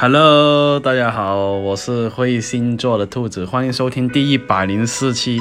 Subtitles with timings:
[0.00, 5.40] Hello，大家好，我是会星座的兔子，欢迎收听第一百零四期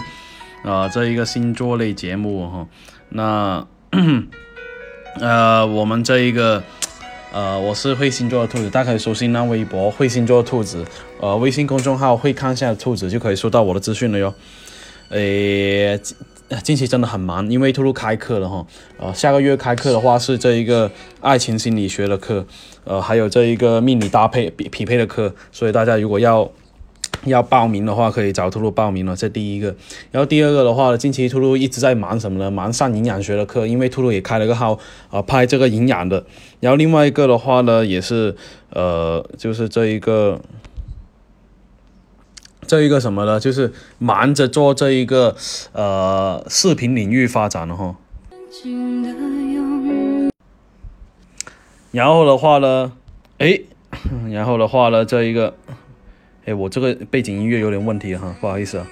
[0.63, 2.67] 啊这一个星座类节目哈。
[3.09, 3.67] 那
[5.21, 6.63] 呃，我们这一个
[7.31, 10.83] 呃，我是会星座的兔子，大家可以搜新浪微博“会星座兔子”，
[11.21, 14.33] 呃，微信公众号“会看下兔子”就可以收到我的资讯了哟。
[15.09, 16.01] 诶。
[16.63, 18.65] 近期真的很忙，因为兔兔开课了哈，
[18.97, 20.89] 呃，下个月开课的话是这一个
[21.19, 22.45] 爱情心理学的课，
[22.85, 26.49] 呃，还有这一个命理搭配匹匹配的课，所以大家如果要
[27.25, 29.13] 要报名的话，可以找兔兔报名了。
[29.13, 29.75] 这第一个，
[30.11, 32.49] 然后第二个的话，近期兔兔一直在忙什么呢？
[32.49, 36.25] 忙上营养学的课，因为兔兔也开了个号啊，拍这个营养的。
[36.61, 38.33] 然后另外一个的话呢，也是
[38.69, 40.39] 呃，就是这一个。
[42.67, 43.39] 这一个什么呢？
[43.39, 45.35] 就是忙着做这一个
[45.71, 47.95] 呃视频领域发展了哈。
[51.91, 52.91] 然后的话呢，
[53.37, 53.61] 哎，
[54.29, 55.55] 然后的话呢，这一个，
[56.45, 58.87] 哎，我这个背景音乐有点问题哈，不好意思啊。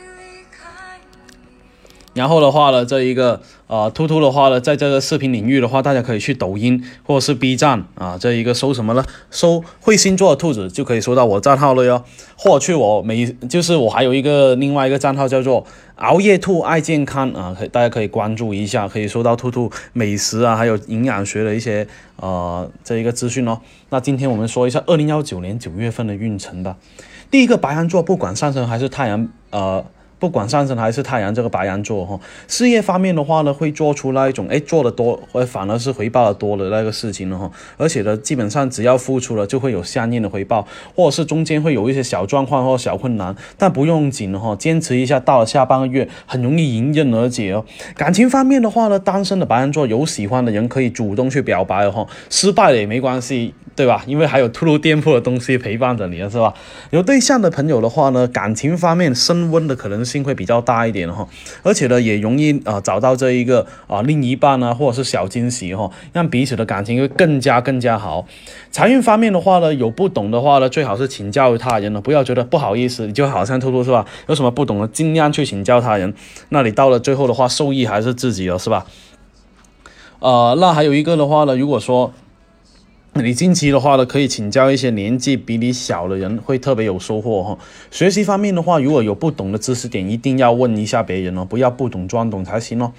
[2.15, 9.03] 然后的话呢，这一个啊，兔兔的话呢，在这个视频领域的话，大家可以去抖音或者是 B 站啊，这一个搜什么呢？
[9.29, 12.03] 搜会星座的兔子就可以搜到我账号了哟。
[12.37, 23.59] 或者去我每，就是我还有一个另外一个账号叫做熬夜兔爱健康啊，可大家可以关注一下，可以搜到兔兔美食啊，还有营养学的一些呃这一个资讯哦。
[23.89, 26.77] 那今天我们说一下二零幺九年九月份的运程吧。
[27.29, 29.83] 第一个白羊座，不管上升还是太阳，呃。
[30.17, 37.51] 不管上升还是太阳，这个白羊座哈，事业方面的话呢，会做出那一种哎做的多，反而是回报的多的那个事情了哈。
[37.77, 47.65] 而且呢，基本上只要付出了，就会有相应的回报，或者是中间会有一些小状况或小困难，但不用紧哈，坚持一下，到了下半个月很容易迎刃而解哦。
[47.95, 53.53] 感情方面的话呢，单身的白羊座有喜欢的人可以主动去表白哈，失败了也没关系。
[53.75, 54.01] 对吧？
[54.07, 56.53] 因为还有兔兔店铺的东西陪伴着你了，是吧？
[56.91, 61.27] 有对象的朋友的话呢，感情方面升温的可能性会比较大一点哈，
[61.63, 68.25] 而且呢，也容易啊找到这一个啊另一半啊，或者是小惊喜哈，让彼此的感情会更加更加好。
[68.69, 74.05] 财运方面的话呢，有不懂的话呢，最好是请教他人了，不要觉得不好意思，你就好像兔兔是吧？
[74.27, 76.13] 有什么不懂的，尽量去请教他人。
[76.49, 78.85] 那你到了最后的话，受益还是自己了，是吧？
[80.19, 82.13] 呃，那还有一个的话呢，如果说。
[83.23, 87.57] 你近期的话呢，可以请教一些年纪比你小的人，会特别有收获哈。
[87.89, 92.91] 学习方面的话，如果有不懂的知识点，一定要问一下别人哦，不要不懂装懂才行哦。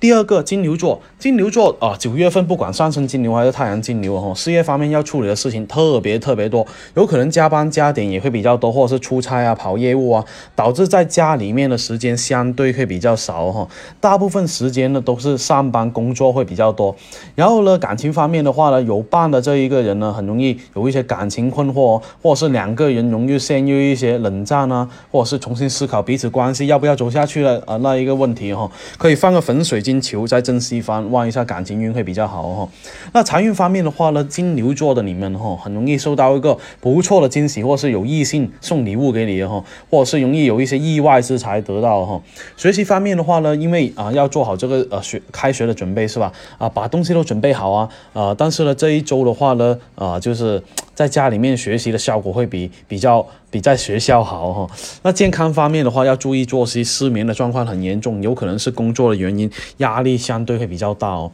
[0.00, 10.24] 第二个金牛座，金牛座啊，九月份不管上升金牛还是太阳金牛哦，事业方面要处理的事情特别特别多，有可能加班加点也会比较多，或者是出差啊、跑业务啊，
[10.54, 13.66] 导致在家里面的时间相对会比较少哈。
[13.98, 16.94] 大部分时间呢都是上班工作会比较多。
[17.34, 29.83] 然后呢，感情方面的话呢，有伴的这一个人呢，很容易有一些感情困惑，或者是两个人容易陷入一些冷战啊，或者是重新思考彼此关系要不要走下去了啊那一个问题哈，可以放个粉水。
[29.84, 32.68] 金球在正西方，望一下感情运会比较好哈。
[33.12, 42.20] 那财运方面的话呢，金牛座的你们哈，很容易受到一个不错的惊喜，或是有异性送礼物给你哈，或者是容易有一些意外之财得到哈。
[42.56, 46.32] 学习方面的话呢，因为啊要做好这个呃学开学的准备是吧？
[46.56, 50.62] 啊把东西都准备好啊啊，但是呢这一周的话呢啊就是。
[50.94, 54.68] 在家里面学习的效果会比比较比在学校好哈。
[55.04, 61.30] 那健康方面的话，要注意作息，失眠的状况很严重，有可能是工作的原因，压力相对会比较大哦。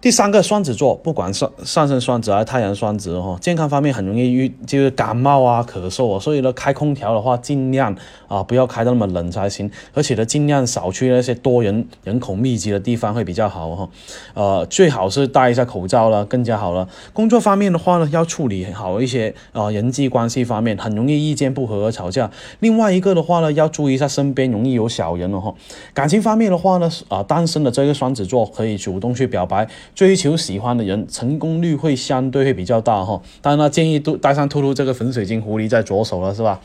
[0.00, 7.92] 第三个双子座，不管上上升双子还是太阳双子哈，健康方面很容易遇就是感冒啊、咳嗽啊，所以呢开空调的话尽量
[8.28, 13.88] 啊不要开的那么冷才行，而且呢尽量少去那些多人人口密集的地方会比较好哈。
[14.34, 16.88] 呃，最好是戴一下口罩了，更加好了。
[17.12, 22.30] 工作方面的话呢，要处理好一些啊人际关系方面，很容易意见不合而吵架。
[22.60, 25.52] 另外一个的话呢，要注意一下身边容易有小人了哈。
[25.92, 29.68] 感情方面的话呢，啊单身的这个双子座可以主动去表白。
[29.98, 33.20] 追求喜欢的人，成功率会相对会比较大哈。
[33.42, 36.60] 当然了，建议都带上兔兔这个粉水晶狐狸在左手了，是吧？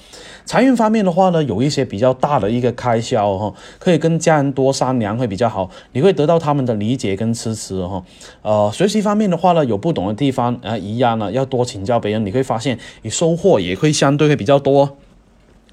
[0.45, 8.03] 财运方面的话呢，有一些比较大的一个开销哈，可以跟家人多商量会比较好，你会得到他们的理解跟支持哈。
[8.43, 14.95] 呃，学习方面的话呢，有不懂的地方啊，一样呢，要多请教别人，你会发现你收获也会相对会比较多。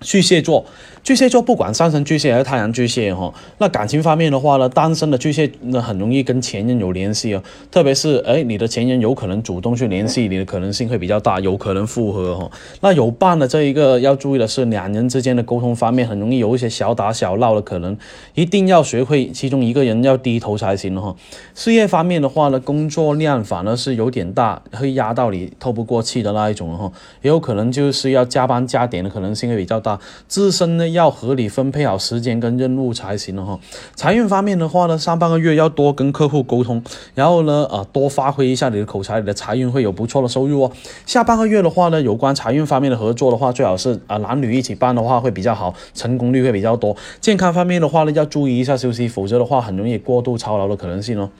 [0.00, 0.64] 巨蟹座，
[1.02, 12.50] 巨蟹座不管上升巨蟹还是太阳巨蟹哈，那感情方面的话呢，单身的巨蟹那很容易跟前任有联系哦，特别是哎你的前任有可能主动去联系你的可能性会比较大，有可能复合哈。
[12.80, 17.96] 那有伴的这一个要注意的是，两人之间的沟通方面很容易有一些小打小闹的可能，
[18.34, 21.16] 一定要学会其中一个人要低头才行哈。
[21.54, 26.92] 事业方面的话呢，工作量反而是有点大，会压到你透不过气的那一种哈，
[27.22, 29.98] 也有可能就是要加班加点的可能性会比较大。
[30.28, 33.58] 自身呢要要合理分配好时间跟任务才行了哈。
[33.94, 36.82] 财运方面的话呢，上半个月要多跟客户沟通，
[37.14, 40.72] 然后呢，呃，多发挥一下你的口才，你的财运会有不错的收入哦。
[41.06, 46.94] 下半个月的话呢，有关财运方面的合作的话，最好是啊男女一起办的话会比较好，成功率会比较多。
[47.20, 51.30] 健康方面的话呢，要注意一下休息，否则的话很容易过度操劳的可能性哦。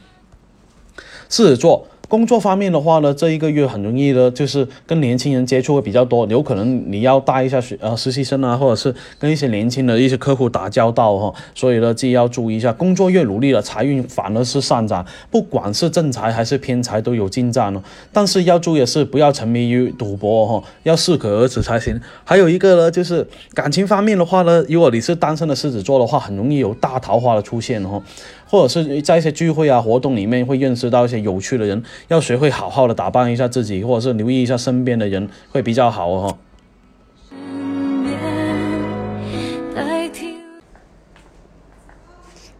[1.29, 1.87] 狮子座。
[2.11, 12.73] 工作方面的话呢，这一个月很容易呢，就是跟年轻人接触会比较多，有可能你要带一下学呃实习生啊，或者是跟一些年轻的一些客户打交道哈，所以呢，自己要注意一下。
[12.73, 17.81] 工作越努力了，财运反而是上涨，不管是正财还是偏财都有进账哦。
[18.13, 22.01] 但是要注意的是，不要沉迷于赌博哈，要适可而止才行。
[22.25, 23.25] 还有一个呢，就是
[23.55, 28.03] 感情方面的话呢，如果你是单身的狮子座的话，很容易有大桃花的出现哈。
[28.51, 36.37] 或者是在一些聚会啊、活动里面会认识到一些有趣的人，要学会好好的打扮一下自己，或者是留意一下身边的人，会比较好哦。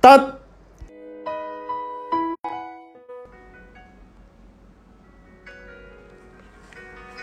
[0.01, 0.40] 但。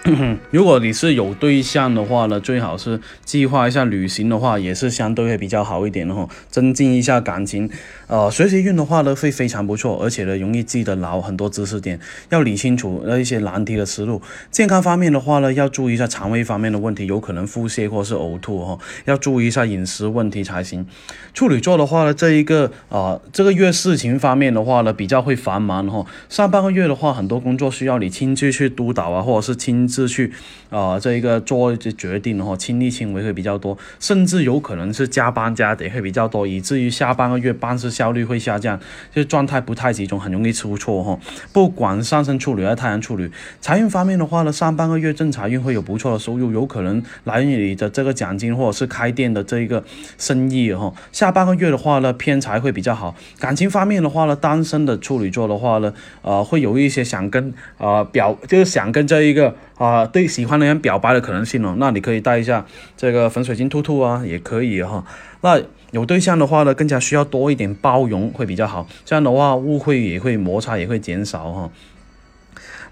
[0.51, 7.69] 如果你是有对象的话呢，最好是计划一下旅行的话，也是相对会比较好一点的哈，增进一下感情。
[8.07, 11.99] 呃，学习运的话呢，会非常不错，而且呢，容易记得牢很多知识点，
[12.29, 14.21] 要理清楚那一些难题的思路。
[14.49, 20.87] 健康方面的话呢，要注意一下肠胃方面的问题，有可能腹泻或是呕吐哈，要注意一下饮食问题才行。
[21.33, 26.05] 处女座的话呢，这一个啊，这个月事情方面的话呢，比较会繁忙哈。
[26.29, 29.96] 上半个月的话，很多工作需要你亲自去督导啊，或者是亲自。
[30.05, 30.31] 是去
[30.69, 38.79] 啊，这一个做一些决定哈，亲力亲为会比较多，甚至有可能是加班加点会比较多，以至于下半个月办事效率会下降，
[39.13, 41.17] 就状态不太集中，很容易出错哈。
[41.53, 49.83] 不管上升处女还是太阳处女，财运方面的话呢，上半个月正财运会有不错的收入，有可能来源于你的这个奖金或者是开店的这一个
[50.17, 50.93] 生意哈。
[51.11, 53.15] 下半个月的话呢，偏财会比较好。
[53.39, 59.55] 感情方面的话呢，单身的处女座的话呢，呃，会有一些想跟呃表，就是想跟这一个。
[59.77, 62.65] 啊，对喜欢的人表白的可能性哦，那你可以带一下
[62.95, 65.05] 这个粉水晶兔兔啊，也可以哈。
[65.41, 71.69] 那有对象的话呢，更加需要多一点包容会比较好，这样的话误会也会摩擦也会减少哈。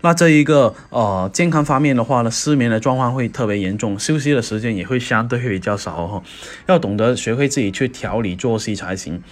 [0.01, 6.21] 那这一个呃健康方面的话呢，失眠的状况会特别严重，休息的时间也会相对会比较少哈，
[6.67, 9.23] 要懂得学会自己去调理作息才行。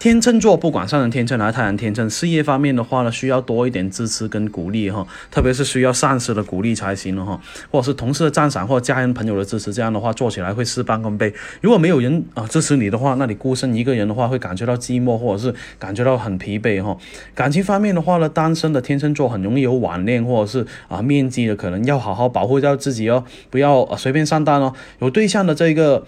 [0.00, 7.38] 天秤座不管上升天秤还是太阳天秤，事业方面的话呢，需要多一点支持跟鼓励哈，特别是需要上司的鼓励才行了哈，
[7.70, 11.30] 或者是同事的赞赏或者家人朋友的支持，这样的话做起来会事半功倍。
[11.60, 16.96] 如果没有人啊支持你的话，那你孤身一个人的话会感觉到寂寞，或者是感觉到很疲惫哈。
[17.34, 24.72] 感情方面的话呢，单身的天秤座很容易有网恋或者是啊面基的可能，要好好保护到自己哦，不要随便上当哦。
[25.00, 26.06] 有对象的这一个。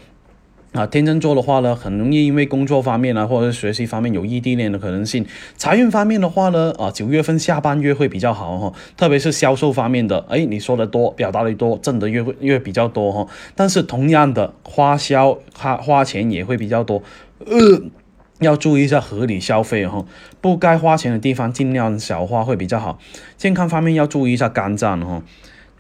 [0.73, 5.27] 啊，天秤座的话呢，很容易因为工作方面啊，或者学习方面有异地恋的可能性。
[5.59, 13.27] 财运方面的话呢，啊，九月份下半月会比较好哈，特别是销售方面的，哎，你说的多，表达的多，挣的越会越比较多哈。
[13.55, 17.03] 但是同样的花销花花钱也会比较多，
[17.45, 17.83] 呃，
[18.41, 20.07] 要注意一下合理消费哈，
[20.41, 22.99] 不该花钱的地方尽量少花会比较好。
[23.37, 25.23] 健康方面要注意一下肝脏哈。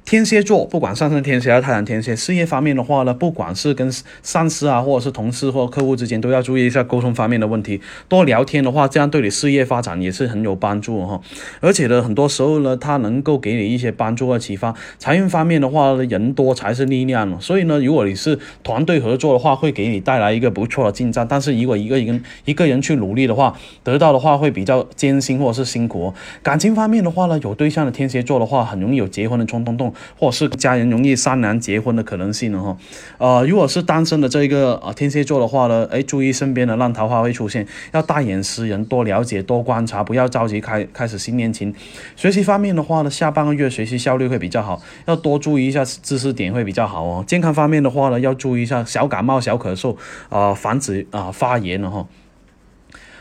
[0.04, 3.90] 天蝎座不管上升天蝎还是太阳天蝎，事业方面的话呢，不管是跟
[4.22, 7.80] 上司啊，或者是同事或客户之间，都要注意一下沟通方面的问题。
[8.08, 11.18] 多聊天的话，这样对你事业发展也是很有帮助哈。
[11.60, 14.74] 而且呢，很多时候呢，它能够给你一些帮助和启发。
[14.98, 21.26] 财运方面的话，人多才是力量所以呢，如果你是团队合作的话，会给你带来一个不错的进展。
[21.26, 26.12] 但是如果一个人一个人去努力的话，得到的话会比较艰辛或者是辛苦。
[26.42, 29.91] 感情方面的话呢，有对象的天蝎座的话，很容易有结婚的冲动动。
[30.18, 32.76] 或者是家人容易商量结婚的可能性呢哈，
[33.18, 41.74] 呃，如果是单身的这个啊天蝎座的话呢，哎，注意身边的烂桃花会出现，要大眼识人，多了解，多观察，不要着急开开始新恋情。
[42.16, 47.24] 学习方面的话呢，下半个月学习效率会比较好，要多注意一下知识点会比较好哦。
[47.26, 49.96] 健康方面的话呢，要注意一下小感冒、小咳嗽
[50.28, 52.06] 啊，防止啊发炎了哈。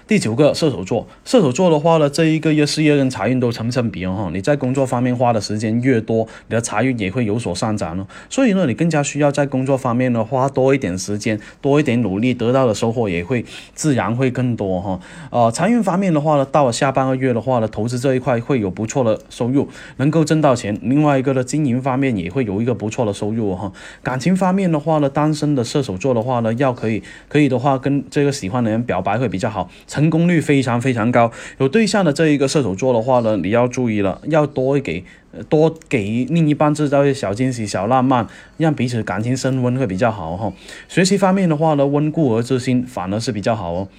[0.07, 4.31] 第九个射手座，射手座的话呢，这一个月事业跟财运都成正比哦哈。
[4.33, 8.05] 你在工作方面花的时间越多，你的财运也会有所上涨哦。
[8.29, 14.99] 所以呢，你更加需要在工作方面呢花多一点时间，多一点努力，得到的收获也会自然会更多哈。
[15.29, 20.77] 呃，财运方面的话呢，到了下半个月的话呢，投资这一块会有不错的收入，能够挣到钱。
[20.81, 23.71] 另外一个呢，经营方面也会有一个不错的收入哈。
[24.03, 29.69] 感情方面的话呢，单身的射手座的话呢，要可以可以的话，跟这个喜欢的人表白会比较好。
[29.91, 35.03] 成功率非常非常高，有对象的这一个射手座的话呢，你要注意了，要多给
[35.49, 40.53] 多给另一半制造一些小惊喜、小浪漫，让彼此感情升温会比较好哈。
[40.87, 43.89] 学习方面的话呢，温故而知新反而是比较好哦。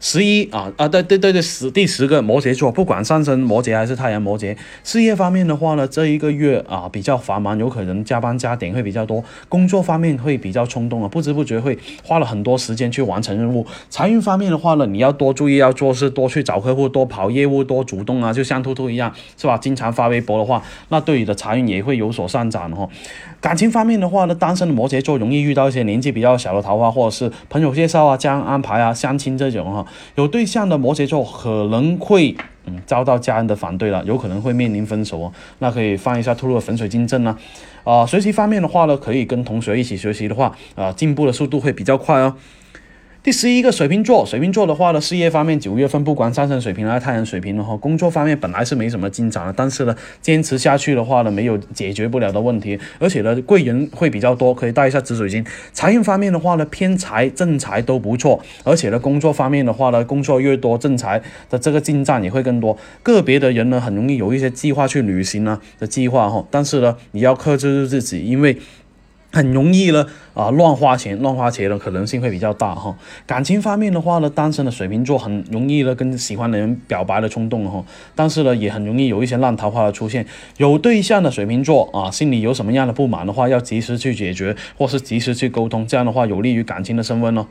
[0.00, 13.66] 十一啊啊对对对对十第十个摩羯座，不管上升摩羯还是太阳摩羯，事业方面的话呢，这一个月啊比较繁忙，有可能加班加点会比较多，工作方面会比较冲动啊，不知不觉会花了很多时间去完成任务。
[13.90, 19.58] 财运方面的话呢，你要多注意，要做事多去找客户，多跑业务，多主动啊，就像兔兔一样，是吧？
[19.58, 22.88] 经常发微博的话，那对你的财运也会有所上涨哈。
[23.40, 29.84] 感情方面的话呢，单身的摩羯座容易遇到一些年纪比较小的桃花，或者是朋友介绍啊、家人安排啊、相亲这种哈。
[30.16, 35.32] 有对象的摩羯座可能会嗯遭到家人的反对了，有可能会面临分手哦。
[35.58, 37.36] 那可以放一下兔兔的粉水晶阵呢。
[37.84, 42.34] 啊，学习方面的话呢，可以跟同学一起学习的话，啊，进步的速度会比较快哦。
[43.28, 55.44] 第十一个水瓶座，水瓶座的话呢，事业方面九月份不管上升水平还是太阳水平的话，工作方面本来是没什么进展的，但是呢，坚持下去的话呢，没有解决不了的问题，而且呢，贵人会比较多，可以带一下紫水晶。
[55.74, 61.20] 财运方面的话呢，偏财正财都不错，而且呢，工作方面的话呢，工作越多，正财
[61.50, 62.78] 的这个进账也会更多。
[63.02, 68.56] 个别的人呢，很容易有一些计划去旅行呢的计划哈，但是呢，你要克制住自己，因为。
[69.30, 72.96] 很容易呢，啊，乱花钱，乱花钱的可能性会比较大哈。
[73.26, 80.24] 感情方面的话呢，单身的水瓶座很容易呢跟喜欢的人表白的冲动哈，但是呢也很容易有一些烂桃花的出现。
[80.56, 87.46] 有对象的水瓶座啊，心里有什么样的不满的话，要及时去解决，或是及时去沟通，这样的话有利于感情的升温哦。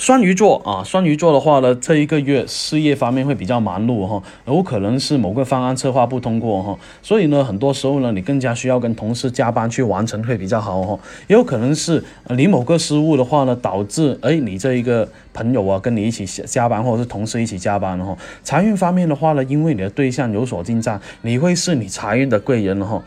[0.00, 18.16] 双鱼座啊，双鱼座的话呢，这一个月事业方面会比较忙碌哈，有可能是某个方案策划不通过哈，所以呢，很多时候呢，你更加需要跟同事加班去完成会比较好哈，也有可能是你某个失误的话呢，导致哎你这一个朋友啊跟你一起加班或者是同事一起加班哈。
[18.42, 23.02] 财运方面的话呢，因为你的对象有所进账，你会是你财运的贵人哈。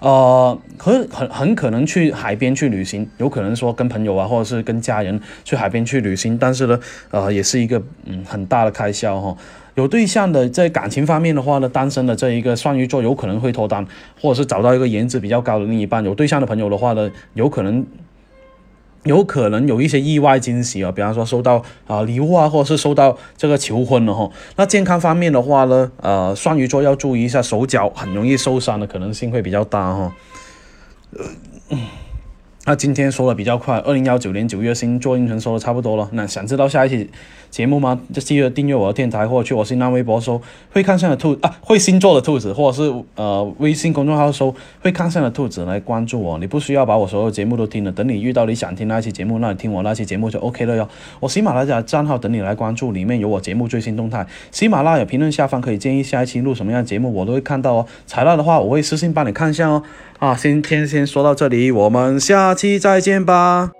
[0.00, 6.78] 呃，很很很可能去海边去旅行，有可能说跟朋友啊，或者是跟家人去海边去旅行，但是呢，
[7.10, 9.36] 呃，也是一个嗯很大的开销哈。
[9.74, 13.86] 有对象的在感情方面的话呢，单身的这一个双鱼座有可能会脱单，
[14.20, 16.04] 或者是找到一个颜值比较高的另一半。
[16.04, 17.84] 有对象的朋友的话呢，有可能。
[19.08, 24.30] 有可能有一些意外惊喜啊，比方说收到啊礼物啊，或者是收到这个求婚了哈。
[24.56, 30.14] 那健康方面的话呢，呃，双鱼座要注意一下手脚很容易受伤的可能性会比较大哈。
[31.16, 31.78] 呃，
[32.68, 36.06] 那今天说的比较快，二零幺九年九月星座运程说的差不多了。
[36.12, 37.08] 那想知道下一期？
[37.48, 37.98] 节目吗？
[38.12, 40.38] 就记得订阅我的电台，或者去我新浪微博搜
[40.70, 46.38] “会看相的兔”啊，会星座的兔子，或者是呃微信公众号搜“会看相的兔子”来关注我。
[46.38, 50.86] 你不需要把我所有节目都听了，等你遇到你想听那期节目，那你听我那期节目就 OK 了哟。
[51.20, 54.26] 我喜马拉雅账号等你来关注，里面有我节目最新动态。
[54.50, 57.86] 喜马拉雅评论下方可以建议下一期录什么样节目，我都会看到哦。
[58.06, 59.82] 材料的话，我会私信帮你看一下哦。
[60.18, 63.77] 啊，今天先说到这里，我们下期再见吧。